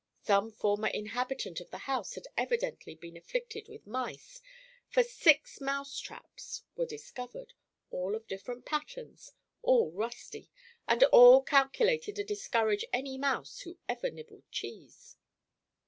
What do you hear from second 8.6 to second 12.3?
patterns, all rusty, and all calculated to